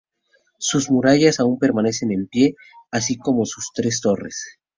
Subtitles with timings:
[0.57, 2.55] Sus murallas aún permanecen en pie,
[2.89, 4.57] así como sus tres torres.